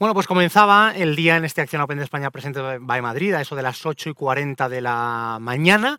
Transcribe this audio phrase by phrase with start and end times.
[0.00, 3.42] Bueno, pues comenzaba el día en este Acción Open de España presente by Madrid, a
[3.42, 5.98] eso de las 8 y 40 de la mañana.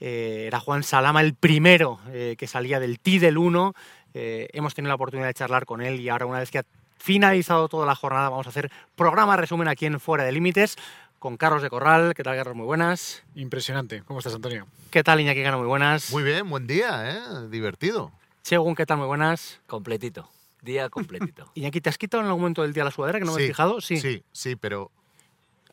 [0.00, 3.72] Eh, era Juan Salama el primero eh, que salía del T del 1.
[4.14, 6.64] Eh, hemos tenido la oportunidad de charlar con él y ahora una vez que ha
[6.98, 10.74] finalizado toda la jornada vamos a hacer programa resumen aquí en Fuera de Límites
[11.20, 12.14] con Carlos de Corral.
[12.14, 12.56] ¿Qué tal, Carlos?
[12.56, 13.22] Muy buenas.
[13.36, 14.02] Impresionante.
[14.08, 14.66] ¿Cómo estás, Antonio?
[14.90, 15.58] ¿Qué tal, Iñaki Gano?
[15.58, 16.10] Muy buenas.
[16.10, 17.48] Muy bien, buen día, ¿eh?
[17.48, 18.10] Divertido.
[18.42, 18.98] Según, ¿qué tal?
[18.98, 19.60] Muy buenas.
[19.68, 20.28] Completito.
[20.66, 21.50] Día completito.
[21.54, 23.46] Iñaki, ¿te has quitado en algún momento del día la sudadera que no me he
[23.46, 23.80] fijado?
[23.80, 23.96] Sí.
[23.98, 24.90] Sí, sí, pero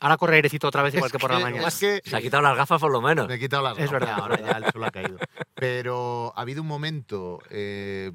[0.00, 1.68] Ahora corre airecito otra vez igual que por la mañana.
[1.68, 3.26] Es que Se ha quitado las gafas por lo menos.
[3.28, 4.18] me he quitado las Es gafas, verdad.
[4.20, 5.16] ahora ya el sol ha caído.
[5.54, 8.10] Pero ha habido un momento eh,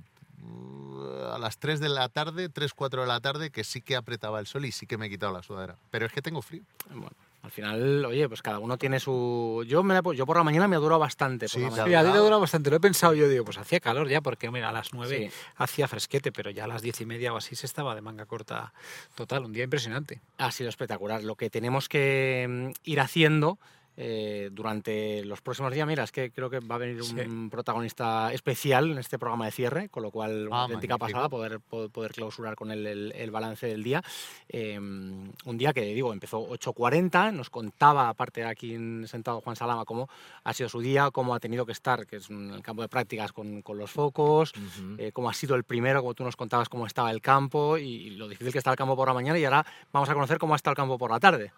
[1.33, 4.39] a las 3 de la tarde, 3, 4 de la tarde, que sí que apretaba
[4.39, 5.77] el sol y sí que me he quitado la sudadera.
[5.89, 6.63] Pero es que tengo frío.
[6.89, 7.11] Bueno,
[7.41, 9.63] al final, oye, pues cada uno tiene su...
[9.67, 11.45] Yo, me la- yo por la mañana me ha durado bastante.
[11.47, 12.69] Por Sí, la a ti te dura bastante.
[12.69, 15.37] Lo he pensado yo, digo, pues hacía calor ya, porque mira, a las 9 Sí.
[15.55, 18.25] hacía fresquete, pero ya a las 10 y media o así se estaba de manga
[18.25, 18.73] corta
[19.15, 19.45] total.
[19.45, 20.21] Un día impresionante.
[20.37, 21.23] Ha sido espectacular.
[21.23, 23.57] Lo que tenemos que mm, ir haciendo
[24.01, 28.31] eh, durante los próximos días, mira, es que creo que va a venir un protagonista
[28.31, 31.17] especial en este programa de cierre, con lo cual una Ah, auténtica magnífico.
[31.17, 34.01] pasada poder, po- poder clausurar con él el, el balance del día.
[34.47, 39.57] Eh, un día que, digo, empezó 8.40, nos contaba, aparte de aquí en- sentado Juan
[39.57, 40.07] Salama, cómo
[40.45, 42.87] ha sido su día, cómo ha tenido que estar, que es en el campo de
[42.87, 44.53] prácticas con, con los focos,
[44.97, 47.83] eh, cómo ha sido el primero, como tú nos contabas cómo estaba el campo y,
[47.83, 50.37] y lo difícil que está el campo por la mañana y ahora vamos a conocer
[50.37, 51.51] cómo ha estado el campo por la tarde.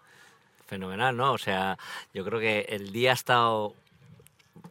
[0.76, 1.32] Fenomenal, ¿no?
[1.34, 1.76] O sea,
[2.14, 3.74] yo creo que el día ha estado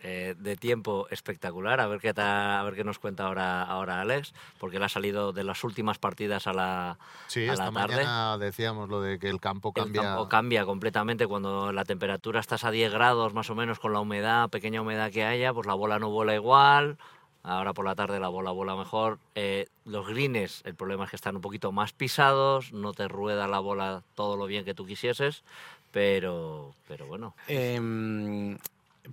[0.02, 1.80] eh, de tiempo espectacular.
[1.80, 4.90] A ver qué ta- a ver qué nos cuenta ahora, ahora Alex, porque él ha
[4.90, 7.98] salido de las últimas partidas a la, Sí, a esta la tarde.
[7.98, 10.02] mañana decíamos lo de que el campo El cambia.
[10.02, 14.00] campo cambia completamente cuando la temperatura estás a 10 grados más o menos con la
[14.00, 16.98] humedad, pequeña humedad que haya, pues la bola no vuela igual.
[17.44, 19.20] Ahora por la tarde la bola vuela mejor.
[19.36, 23.48] Eh, los greens, el problema es que están un poquito más pisados, no te rueda
[23.48, 25.44] la bola todo lo bien que tú quisieses,
[25.92, 27.36] pero, pero bueno.
[27.48, 28.58] Eh,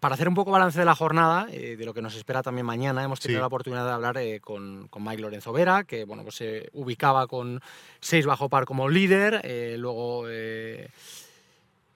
[0.00, 2.66] para hacer un poco balance de la jornada, eh, de lo que nos espera también
[2.66, 3.40] mañana, hemos tenido Sí.
[3.40, 7.26] la oportunidad de hablar eh, con, con Mike Lorenzo Vera, que bueno, pues se ubicaba
[7.26, 7.60] con
[8.00, 10.88] 6 bajo par como líder, eh, luego eh,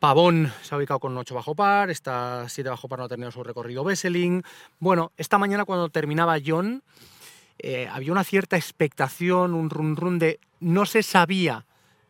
[0.01, 3.31] Pavón se ha ubicado con 8 bajo par, esta 7 bajo par no ha terminado
[3.31, 4.43] su recorrido Besseling.
[4.81, 6.83] Bueno, esta mañana cuando terminaba John,
[7.59, 11.67] eh, había una cierta expectación, un run run de no se sabía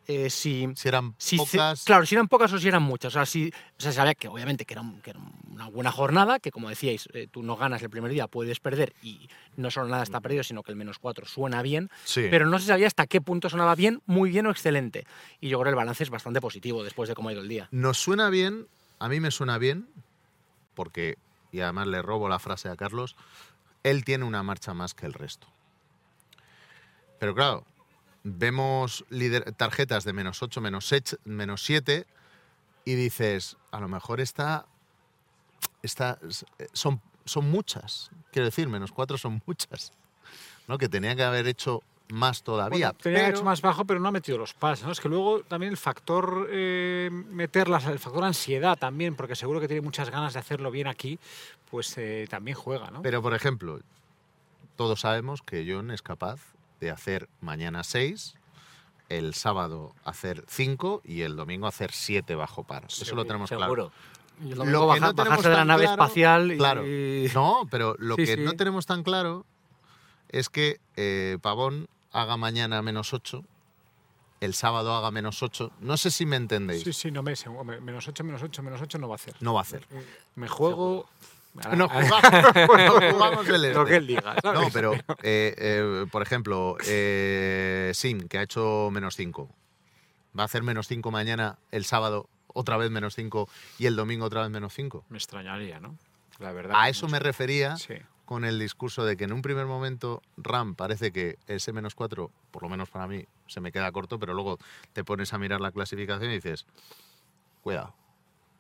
[0.09, 1.85] eh, si Si eran si pocas.
[1.85, 3.13] claro, si eran pocas o si eran muchas.
[3.13, 5.21] O sea, si, o sea, sabía que obviamente que era, un- que era
[5.51, 8.95] una buena jornada, que como decíais, eh, tú no ganas el primer día, puedes perder
[9.03, 12.27] y no solo nada está perdido, sino que el menos cuatro suena bien, Sí.
[12.31, 15.07] pero no se sabía hasta qué punto sonaba bien, muy bien o excelente.
[15.41, 17.49] Y yo creo que el balance es bastante positivo después de cómo ha ido el
[17.49, 17.69] día.
[17.71, 18.67] Nos suena bien,
[18.99, 19.89] a mí me suena bien,
[20.75, 21.17] porque,
[21.53, 23.15] y además le robo la frase a Carlos,
[23.85, 25.47] él tiene una marcha más que el resto.
[27.19, 27.65] Pero claro,
[28.25, 32.07] vemos lider- tarjetas de menos 8, menos 7, menos 7
[32.85, 34.67] y dices, a lo mejor esta,
[35.83, 36.19] esta
[36.73, 38.11] son, son muchas.
[38.33, 39.93] Quiero decir, menos 4 son muchas.
[40.69, 40.79] ¿no?
[40.79, 42.89] Que tenía que haber hecho más todavía.
[42.89, 44.85] Bueno, tenía pero- hecho más bajo, pero no ha metido los pases.
[44.85, 44.93] ¿no?
[44.93, 49.67] Es que luego también el factor eh, meterlas, el factor ansiedad también, porque seguro que
[49.69, 51.19] tiene muchas ganas de hacerlo bien aquí,
[51.71, 53.03] pues eh, también juega, ¿no?
[53.03, 53.81] Pero, por ejemplo,
[54.77, 56.41] todos sabemos que John es capaz
[56.83, 58.35] de hacer mañana 6,
[59.09, 62.87] el sábado hacer 5 y el domingo hacer 7 bajo par.
[62.89, 63.65] Eso lo tenemos claro.
[63.65, 63.93] Seguro.
[64.45, 66.57] Y el Lo que baja- no bajarse de la nave claro- espacial y...
[66.59, 66.83] Claro.
[67.35, 68.41] No, pero lo Sí, que sí.
[68.43, 69.47] no tenemos tan claro
[70.29, 73.45] es que eh, Pavón haga mañana menos 8,
[74.41, 75.71] el sábado haga menos 8.
[75.81, 76.83] No sé si me entendéis.
[76.83, 79.37] Sí, sí, no me, hombre, menos 8, menos 8, menos 8 no va a hacer.
[79.39, 79.87] No va a hacer.
[80.35, 81.07] Me juego.
[81.09, 81.23] No
[81.65, 84.35] Ah, jugamos, no jugamos el lo que él diga.
[84.43, 84.61] ¿sabes?
[84.61, 89.49] No, pero, eh, eh, por ejemplo, eh, Sim, que ha hecho menos 5.
[90.39, 93.49] Va a hacer menos 5 mañana, el sábado otra vez menos 5
[93.79, 95.05] y el domingo otra vez menos 5.
[95.11, 95.97] Me extrañaría, ¿no?
[96.39, 96.75] La verdad.
[96.79, 97.13] A eso mucho.
[97.13, 97.95] me refería Sí.
[98.25, 102.31] con el discurso de que en un primer momento RAM parece que ese menos 4,
[102.51, 104.59] por lo menos para mí, se me queda corto, pero luego
[104.95, 106.65] te pones a mirar la clasificación y dices,
[107.63, 107.95] cuidado,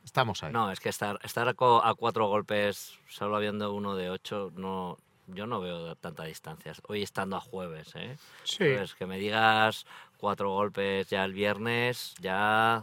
[0.04, 0.52] estamos ahí.
[0.52, 5.46] No, es que estar, estar a cuatro golpes, solo habiendo uno de ocho, no, yo
[5.46, 6.72] no veo tanta distancia.
[6.88, 8.16] Hoy estando a jueves, ¿eh?
[8.44, 8.58] Sí.
[8.76, 12.82] Pues que me digas cuatro golpes ya el viernes, ya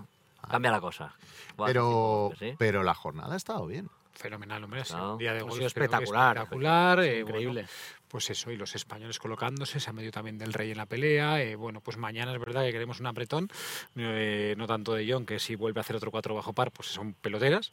[0.49, 1.13] cambia la cosa.
[1.55, 1.89] Cuatro, pero,
[2.29, 2.55] golpes, ¿sí?
[2.57, 3.89] pero la jornada ha estado bien.
[4.13, 4.83] Fenomenal, hombre.
[4.83, 5.13] sí, Claro.
[5.13, 6.35] un día de Ha golf, espectacular.
[6.37, 6.99] espectacular.
[6.99, 7.61] eh, increíble.
[7.61, 7.69] bueno,
[8.09, 11.41] pues eso, y los españoles colocándose, se ha medio también del rey en la pelea.
[11.41, 13.49] eh, bueno, pues mañana es verdad que queremos un apretón,
[13.95, 16.89] eh, no tanto de John, que si vuelve a hacer otro cuatro bajo par, pues
[16.89, 17.71] son peloteras,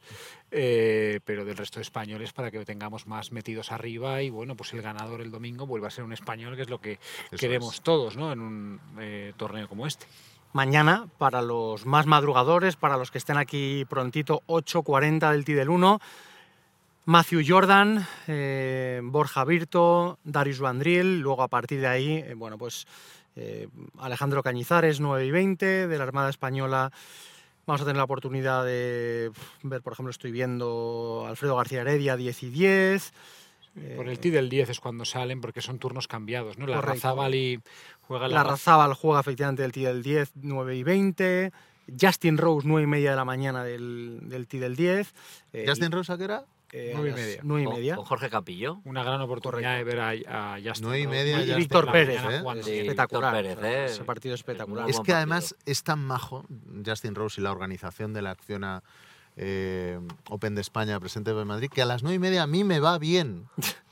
[0.50, 4.73] eh, pero del resto de españoles para que tengamos más metidos arriba y bueno, pues
[4.75, 6.99] el ganador el domingo vuelva a ser un español, que es lo que
[7.31, 7.81] Eso queremos es.
[7.83, 8.31] todos, ¿no?
[8.33, 10.06] En un eh, torneo como este.
[10.53, 15.69] mañana para los más madrugadores, para los que estén aquí prontito, 8.40 del T del
[15.71, 16.00] 1.
[17.06, 22.85] Matthew Jordan, eh, Borja Virto, Darius Vandriel, luego a partir de ahí, eh, bueno, pues
[23.37, 23.69] eh,
[24.00, 26.91] Alejandro Cañizares, 9 y 20, de la Armada Española.
[27.64, 29.31] Vamos a tener la oportunidad de
[29.62, 33.12] ver, por ejemplo, estoy viendo Alfredo García Heredia, 10 y 10.
[33.94, 36.67] Por el T del 10 es cuando salen porque son turnos cambiados, ¿no?
[36.67, 36.81] La.
[36.81, 37.61] Razábal y
[38.00, 41.52] juega La Razábal juega efectivamente del T del 10, 9 y 20.
[42.00, 45.14] Justin Rose, 9 y media de la mañana del, del T del 10.
[45.52, 46.44] Eh, ¿Justin Rose a qué era?
[46.72, 47.40] Eh, nueve y a las media.
[47.44, 47.96] nueve y Con, media.
[47.96, 48.80] con Jorge Campillo.
[48.84, 50.10] Una gran oportunidad de ver a,
[50.54, 52.40] a Justin Nueve y Rose, media, y Víctor Pérez, mañana ¿eh?
[52.40, 52.62] jugando.
[52.64, 53.44] Sí, espectacular.
[53.46, 53.84] ¿eh?
[53.86, 54.88] Ese partido espectacular.
[54.88, 55.16] Es que partido.
[55.18, 56.44] además es tan majo
[56.84, 58.82] Justin Rose y la organización de la Acciona
[59.36, 62.64] eh, Open de España presente en Madrid que a las nueve y media a mí
[62.64, 63.46] me va bien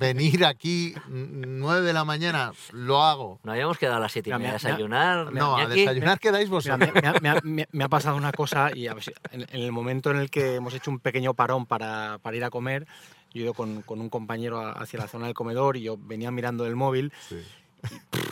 [0.00, 4.30] venir aquí mm, nueve de la mañana lo hago No habíamos quedado a las siete
[4.30, 5.32] y Mira, media a desayunar.
[5.32, 8.16] no a desayunar quedáis Mira, vosotros me, me ha- me ha- me- me ha pasado
[8.16, 10.90] una cosa y a ver si- en, en el momento en el que hemos hecho
[10.90, 12.86] un pequeño parón para, para ir a comer,
[13.34, 15.96] yo he ido con, con un compañero a- hacia la zona del comedor y yo
[15.98, 17.36] venía mirando el móvil Sí.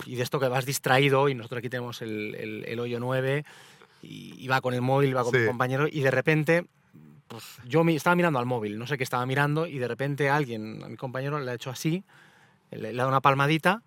[0.06, 3.44] y de esto que vas distraído y nosotros aquí tenemos el, el- el hoyo 9
[4.02, 5.38] y iba con el móvil, iba con Sí.
[5.40, 6.66] mi compañero y de repente
[7.28, 10.82] pues, yo estaba mirando al móvil, no sé qué estaba mirando y de repente alguien,
[10.82, 12.04] a mi compañero le ha hecho así,
[12.70, 13.85] le, ha dado una palmadita ¿Qué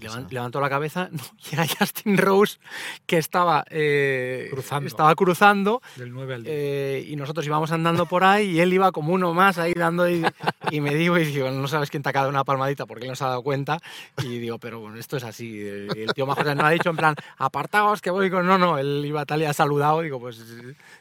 [0.00, 2.58] Levan- levantó la cabeza no, y era Justin Rose
[3.06, 4.86] que estaba eh, Cruzando.
[4.88, 6.54] estaba cruzando Del 9 al 10.
[6.56, 10.08] eh, y nosotros íbamos andando por ahí y él iba como uno más ahí dando
[10.08, 10.24] y,
[10.70, 13.10] y me digo y digo no sabes quién te ha dado una palmadita porque él
[13.10, 13.78] no se ha dado cuenta
[14.22, 16.96] y digo pero bueno esto es así y el tío Majo no ha dicho en
[16.96, 20.42] plan apartaos que voy con no no él iba tal y ha saludado digo pues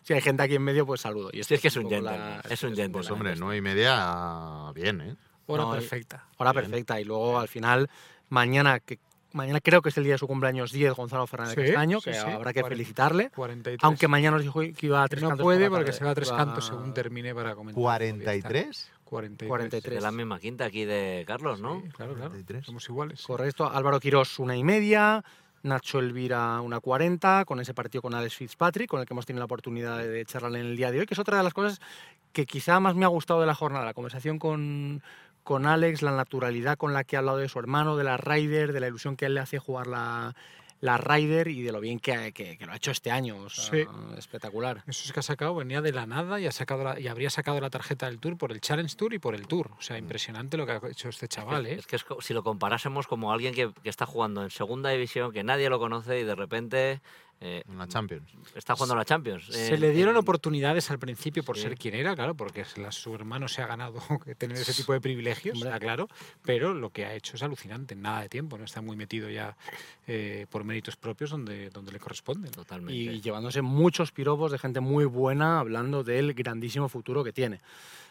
[0.03, 1.89] si hay gente aquí en medio pues saludo y esto Sí, es que es un
[1.89, 2.41] gentleman.
[2.49, 2.91] Es un gentleman.
[2.91, 5.15] pues hombre nueve y media bien eh
[5.47, 6.25] Hora no, perfecta.
[6.37, 6.63] Hora Bien.
[6.65, 6.99] perfecta.
[6.99, 7.87] Y luego al final,
[8.29, 8.99] mañana, que
[9.33, 12.09] mañana creo que es el día de su cumpleaños 10, Gonzalo Fernández Sí, Castaño, sí,
[12.09, 13.29] que sí, habrá que felicitarle.
[13.31, 13.83] 43.
[13.83, 16.05] Aunque mañana nos dijo que iba a tres no cantos puede por la porque se
[16.05, 17.83] va a tres cantos según termine para comentar.
[17.83, 18.87] ¿43?
[19.03, 19.47] 43.
[19.47, 19.95] 43.
[19.95, 21.81] De la misma quinta aquí de Carlos, ¿no?
[21.81, 22.29] Sí, claro, claro.
[22.31, 22.65] 43.
[22.65, 23.23] Somos iguales.
[23.23, 23.69] Correcto.
[23.69, 25.23] Álvaro Quirós, una y media.
[25.65, 29.39] Nacho Elvira, una 40, con ese partido con Alex Fitzpatrick, con el que hemos tenido
[29.39, 31.81] la oportunidad de charlar en el día de hoy, que es otra de las cosas
[32.31, 35.01] que quizá más me ha gustado de la jornada, la conversación con,
[35.45, 38.73] con Alex, la naturalidad con la que ha hablado de su hermano, de la Ryder,
[38.73, 40.35] de la ilusión que él le hace jugar la,
[40.81, 43.37] la Ryder y de lo bien que, que- que lo ha hecho este año.
[43.37, 43.85] O sea, Sí.
[44.17, 44.83] Espectacular.
[44.87, 47.29] Eso es que ha sacado, venía de la nada y, ha sacado la- y habría
[47.29, 49.71] sacado la tarjeta del Tour por el Challenge Tour y por el Tour.
[49.77, 51.75] O sea, impresionante lo que ha hecho este chaval, ¿eh?
[51.75, 54.89] Es que es co- si lo comparásemos como alguien que, que está jugando en segunda
[54.89, 57.01] división, que nadie lo conoce y de repente
[57.41, 59.45] eh, en la Champions está jugando la Champions.
[59.47, 61.63] Se Eh, le dieron eh, oportunidades al principio por sí.
[61.63, 63.99] ser quien era, claro, porque la- su hermano se ha ganado
[64.37, 66.07] tener ese tipo de privilegios, está claro,
[66.43, 69.55] pero lo que ha hecho es alucinante, nada de tiempo, no está muy metido ya
[70.07, 72.51] eh, por méritos propios donde, donde le corresponden.
[72.51, 72.93] Totalmente.
[72.93, 77.59] Y llevándose muchos piropos de gente muy buena hablando del grandísimo futuro que tiene.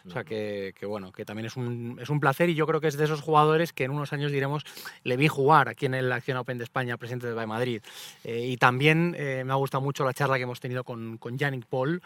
[0.07, 2.79] O sea que, que bueno, que también es un, es un placer y yo creo
[2.79, 4.63] que es de esos jugadores que en unos años diremos,
[5.03, 7.81] le vi jugar aquí en el Acción Open de España, presente de Madrid.
[8.23, 11.37] Eh, y también eh, me ha gustado mucho la charla que hemos tenido con, con
[11.37, 12.01] Yannick Paul,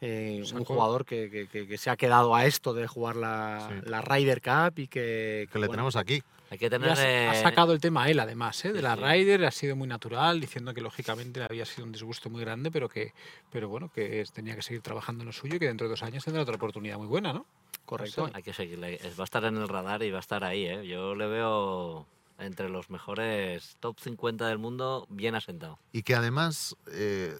[0.00, 3.68] eh, un jugador que, que- que- que se ha quedado a esto de jugar la,
[3.70, 3.88] Sí.
[3.90, 5.48] la Ryder Cup y que...
[5.50, 6.90] que le bueno, tenemos aquí Hay que tener.
[6.90, 8.72] ha, ha eh, sacado el tema él, además, ¿eh?
[8.72, 9.02] de la sí.
[9.02, 12.88] Ryder, ha sido muy natural, diciendo que lógicamente había sido un disgusto muy grande, pero
[12.88, 13.12] que
[13.50, 16.02] pero bueno, que tenía que seguir trabajando en lo suyo y que dentro de dos
[16.02, 17.46] años tendrá otra oportunidad muy buena, ¿no?
[17.86, 18.30] Correcto.
[18.32, 18.98] Hay que seguirle.
[19.18, 20.64] Va a estar en el radar y va a estar ahí.
[20.66, 20.86] ¿eh?
[20.86, 22.06] Yo le veo
[22.38, 25.78] entre los mejores top 50 del mundo bien asentado.
[25.92, 27.36] y que además eh,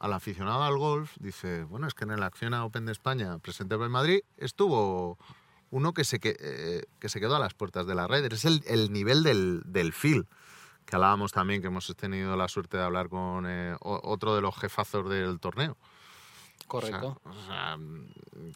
[0.00, 3.74] al aficionado al golf dice, bueno, es que en el Acciona Open de España, presente
[3.76, 5.18] en Madrid, estuvo
[5.70, 8.32] uno que se, que, eh, que se quedó a las puertas de la Ryder.
[8.34, 10.26] Es el, el nivel del, del feel,
[10.84, 14.56] que hablábamos también, que hemos tenido la suerte de hablar con eh, otro de los
[14.56, 15.76] jefazos del torneo.
[16.68, 17.20] Correcto.
[17.24, 17.78] O sea, o sea,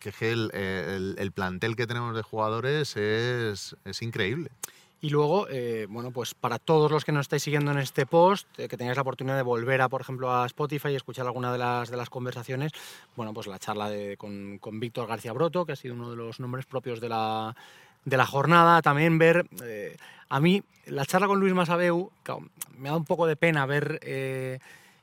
[0.01, 4.51] que es que el, el- el plantel que tenemos de jugadores es, es increíble.
[5.03, 8.47] Y luego, eh, bueno, pues para todos los que nos estáis siguiendo en este post,
[8.59, 11.51] eh, que tengáis la oportunidad de volver a, por ejemplo, a Spotify y escuchar alguna
[11.53, 12.73] de las, de las conversaciones,
[13.17, 16.39] bueno, pues la charla con, con Víctor García Broto, que ha sido uno de los
[16.39, 17.57] nombres propios de la,
[18.05, 19.97] de la jornada, también ver, eh,
[20.29, 22.11] a mí, la charla con Luis Masabeu,
[22.77, 24.01] me dado un poco de pena ver...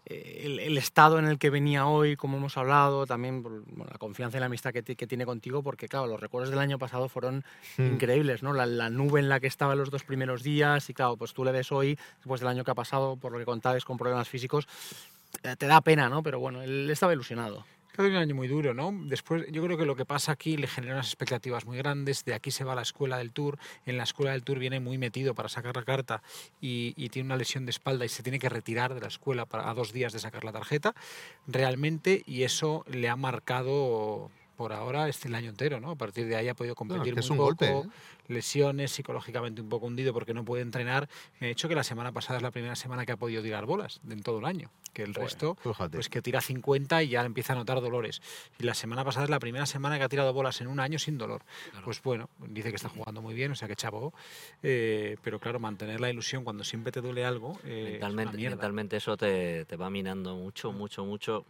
[0.10, 4.38] el, el estado en el que venía hoy, como hemos hablado, también bueno, la confianza
[4.38, 7.10] y la amistad que, ti- que tiene contigo, porque claro, los recuerdos del año pasado
[7.10, 7.44] fueron
[7.78, 7.94] Hmm.
[7.94, 8.54] increíbles, ¿no?
[8.54, 11.44] La, la nube en la que estaba los dos primeros días y claro, pues tú
[11.44, 14.30] le ves hoy, después del año que ha pasado, por lo que contabas con problemas
[14.30, 14.68] físicos,
[15.44, 16.24] eh, te da pena, ¿no?
[16.24, 17.66] Pero bueno, él estaba ilusionado.
[17.98, 18.94] Ha sido un año muy duro, ¿no?
[18.94, 22.24] Después, yo creo que lo que pasa aquí le genera unas expectativas muy grandes.
[22.25, 23.58] De aquí se va a la escuela del Tour.
[23.88, 26.22] En la escuela del Tour viene muy metido para sacar la carta
[26.62, 29.48] y, y tiene una lesión de espalda y se tiene que retirar de la escuela
[29.48, 30.94] para, a dos días de sacar la tarjeta.
[31.48, 35.92] Realmente, y eso le ha marcado por ahora este el año entero, ¿no?
[35.92, 37.92] A partir de ahí ha podido competir es muy un poco, golpe, ¿eh?
[38.28, 41.08] lesiones, psicológicamente un poco hundido porque no puede entrenar.
[41.40, 43.66] Me ha hecho que la semana pasada es la primera semana que ha podido tirar
[43.68, 45.96] bolas en todo el año, que el resto Fíjate.
[45.96, 48.22] pues que tira 50 y ya empieza a notar dolores.
[48.60, 50.98] Y la semana pasada es la primera semana que ha tirado bolas en un año
[50.98, 51.44] sin dolor.
[51.86, 54.12] Pues bueno, dice que está jugando muy bien, o sea que chavo.
[54.64, 57.60] Eh, pero claro, mantener la ilusión cuando siempre te duele algo.
[57.64, 61.46] eh, es una mentalmente, mentalmente eso te, te va minando mucho, mucho, mucho.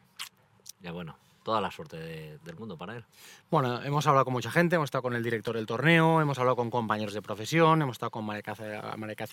[0.82, 3.06] Ya bueno, toda la suerte de- del mundo para él.
[3.50, 6.58] Bueno, hemos hablado con mucha gente, hemos estado con el director del torneo, hemos hablado
[6.58, 8.82] con compañeros de profesión, hemos estado con Cáceres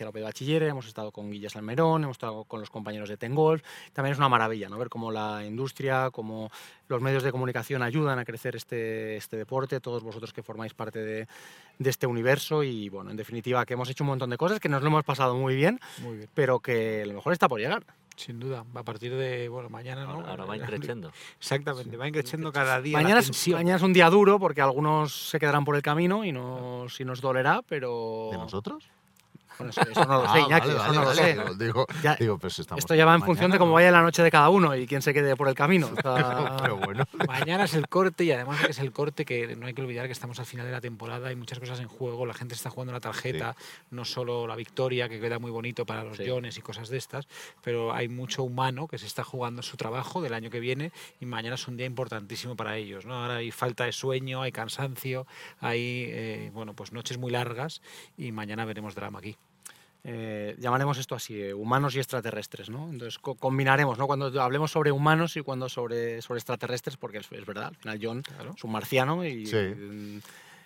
[0.07, 3.65] López Bachillere, hemos estado con Guilla Salmerón, hemos estado con los compañeros de Tengolf.
[3.93, 4.79] También es una maravilla, ¿no?
[4.79, 6.53] Ver cómo la industria, cómo
[6.87, 11.01] los medios de comunicación ayudan a crecer este, este deporte, todos vosotros que formáis parte
[11.01, 11.27] de,
[11.81, 14.69] de este universo y, bueno, en definitiva, que hemos hecho un montón de cosas, que
[14.69, 17.85] nos lo hemos pasado muy bien, Muy bien, pero que lo mejor está por llegar.
[18.17, 18.65] Sin duda.
[18.75, 20.13] A partir de, bueno, mañana, ¿no?
[20.13, 21.13] Ahora, ahora va increciendo.
[21.39, 22.97] Exactamente, va increciendo cada día.
[22.97, 26.33] Mañana es, mañana es un día duro porque algunos se quedarán por el camino y
[26.33, 28.29] nos, y nos dolerá, pero...
[28.31, 28.89] ¿De nosotros?
[29.59, 31.23] Bueno, eso, eso no lo sé, Ah, Iñaki, vale, eso vale, no lo vale.
[31.23, 31.33] sé.
[31.35, 33.91] Digo, digo, Ya- digo, pues estamos Esto ya va en mañana, función de cómo vaya
[33.91, 35.87] la noche de cada uno y quién se quede por el camino.
[35.97, 37.05] Está- Pero bueno.
[37.29, 39.83] Mañana es el corte y además de que es el corte que no hay que
[39.83, 42.55] olvidar que estamos al final de la temporada, hay muchas cosas en juego, la gente
[42.55, 43.55] está jugando la tarjeta,
[43.91, 46.25] no solo la victoria que queda muy bonito para los Sí.
[46.27, 47.27] Jones y cosas de estas,
[47.63, 51.27] pero hay mucho humano que se está jugando su trabajo del año que viene y
[51.27, 53.15] mañana es un día importantísimo para ellos, ¿no?
[53.23, 55.27] Ahora hay falta de sueño, hay cansancio,
[55.61, 57.83] hay eh, bueno, pues noches muy largas
[58.17, 59.37] y mañana veremos drama aquí.
[60.05, 62.91] Eh, llamaremos esto así, eh, humanos y extraterrestres, ¿no?
[62.91, 64.07] Entonces co- combinaremos, ¿no?
[64.07, 67.99] Cuando hablemos sobre humanos y cuando sobre, sobre extraterrestres, porque es, es verdad, al final
[68.03, 68.23] John
[68.55, 69.57] es un marciano y Sí.
[69.57, 70.19] mm,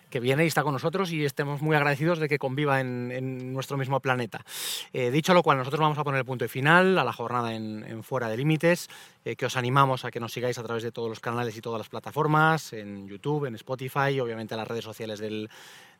[0.09, 3.53] que viene y está con nosotros y estemos muy agradecidos de que conviva en, en
[3.53, 4.43] nuestro mismo planeta.
[4.91, 7.53] Eh, dicho lo cual, nosotros vamos a poner el punto y final a la jornada
[7.53, 8.89] en, en Fuera de Límites,
[9.23, 11.61] eh, que os animamos a que nos sigáis a través de todos los canales y
[11.61, 15.47] todas las plataformas, en YouTube, en Spotify y obviamente en las redes sociales del,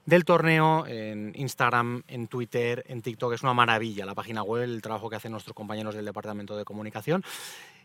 [0.10, 3.34] del torneo, en Instagram, en Twitter, en TikTok.
[3.34, 6.66] Es una maravilla la página web, el trabajo que hacen nuestros compañeros del Departamento de
[6.66, 7.24] Comunicación.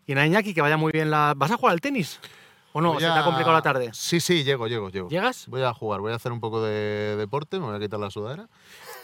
[0.06, 1.34] Y nada, Iñaki, que vaya muy bien la...
[1.36, 2.20] ¿Vas a jugar al tenis?
[2.76, 2.92] ¿O no?
[2.94, 3.90] Voy ¿Se te ha complicado la tarde?
[3.92, 5.08] Sí, sí, llego, llego, llego.
[5.08, 5.46] ¿Llegas?
[5.46, 8.10] Voy a jugar, voy a hacer un poco de deporte, me voy a quitar la
[8.10, 8.48] sudadera.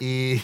[0.01, 0.43] Y.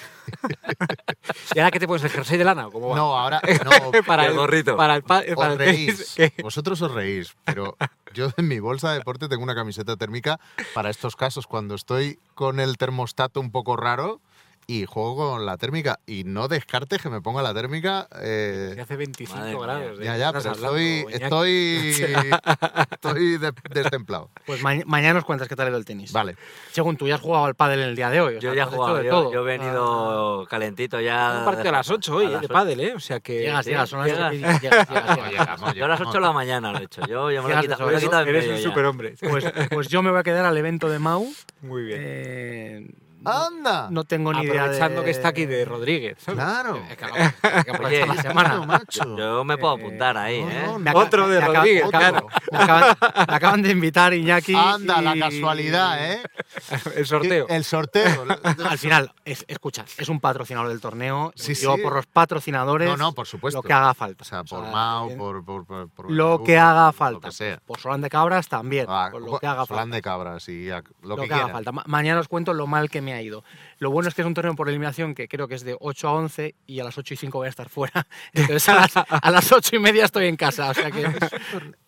[1.54, 2.96] ¿Y ahora qué te pones el jersey de lana o cómo va?
[2.96, 3.40] No, ahora.
[3.64, 4.76] No, para el gorrito.
[4.76, 6.16] Para el, pa- para os el reís.
[6.40, 7.76] Vosotros os reís, pero
[8.14, 10.38] yo en mi bolsa de deporte tengo una camiseta térmica
[10.72, 14.20] para estos casos, cuando estoy con el termostato un poco raro
[14.68, 16.00] y juego con la térmica.
[16.06, 18.08] Y no descartes que me ponga la térmica.
[18.20, 19.98] eh, que hace 25 Madre grados.
[19.98, 21.94] ¿de ya, ya, pero hablando, estoy, estoy,
[22.90, 24.30] estoy de- destemplado.
[24.44, 26.12] Pues ma- mañana nos cuentas qué tal ha ido el tenis.
[26.12, 26.36] Vale.
[26.72, 28.36] Según tú, ya has jugado al pádel en el día de hoy.
[28.36, 29.32] o Yo sea, ya he jugado, de yo, todo.
[29.32, 31.36] yo he venido Ah, calentito ya.
[31.38, 32.94] Un partido a las 8 hoy, eh, de pádel, ¿eh?
[32.94, 33.40] O sea que...
[33.40, 34.32] Llegas, sí, llegas, son las llegas.
[34.32, 34.88] llegas, llegas,
[35.30, 37.02] llegas, Yo a las 8 de la mañana lo he hecho.
[37.06, 38.48] Yo ya me lo he Llegas quitado, de me lo he eso, quitado en Eres
[38.64, 39.14] un superhombre.
[39.20, 41.26] Pues, pues yo me voy a quedar al evento de Mau.
[41.62, 42.94] Muy bien.
[43.24, 43.88] ¡Anda!
[43.90, 44.58] no tengo ni idea de...
[44.60, 46.16] Aprovechando que está aquí de Rodríguez.
[46.20, 46.38] ¿sabes?
[46.40, 46.76] Claro.
[46.76, 48.60] Eh, claro, hay que Oye, la semana.
[48.66, 49.16] macho.
[49.16, 50.62] Yo me puedo apuntar ahí, no, ¿eh?
[50.66, 52.28] no, Me Otro de me Rodríguez, me acaban- claro.
[52.52, 52.96] Me acaban,
[53.28, 54.54] me acaban de invitar Iñaki.
[54.54, 56.22] Anda, la y- casualidad, ¿eh?
[56.96, 57.46] El sorteo.
[57.48, 58.24] El sorteo.
[58.70, 61.32] Al final, es- escucha, es un patrocinador del torneo.
[61.34, 61.82] Sí, yo sí.
[61.82, 62.88] por los patrocinadores.
[62.88, 63.58] No, no, por supuesto.
[63.58, 64.22] Lo que haga falta.
[64.22, 66.92] O sea, por O sea, Mau, eh, por, por, por- por Lo que haga Lo
[66.92, 67.28] falta.
[67.28, 67.60] que sea.
[67.66, 68.86] Por Solán de Cabras también.
[68.88, 69.96] Ah, por lo que haga Solán falta.
[69.96, 71.72] de cabras y lo, lo que, que, haga falta.
[71.72, 73.44] Ma- mañana os cuento lo mal que me ha ido.
[73.78, 76.08] Lo bueno es que es un torneo por eliminación que creo que es de 8
[76.08, 78.06] a 11 y a las 8 y 5 voy a estar fuera.
[78.32, 80.70] Entonces a las, a las 8 y media estoy en casa.
[80.70, 81.12] O sea que es,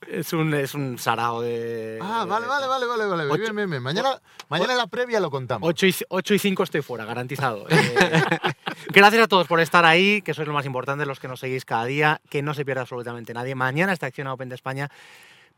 [0.09, 1.99] es un, es un sarao de...
[2.03, 3.25] Ah, vale, vale, vale, vale, vale.
[3.25, 3.83] Ocho- Bien, bien, bien.
[3.83, 5.69] Mañana, mañana la previa lo contamos.
[5.69, 7.67] 8 y, 8 y 5 estoy fuera, garantizado.
[7.69, 7.77] Eh,
[8.89, 11.65] gracias a todos por estar ahí, que sois lo más importante, los que nos seguís
[11.65, 13.55] cada día, que no se pierda absolutamente nadie.
[13.55, 14.89] Mañana esta acción Open de España,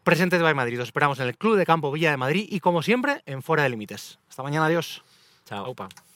[0.03, 0.81] presente de Madrid.
[0.81, 3.63] Os esperamos en el Club de Campo Villa de Madrid y, como siempre, en Fuera
[3.65, 4.19] de Límites.
[4.29, 5.03] Hasta mañana, adiós.
[5.51, 6.10] 好啊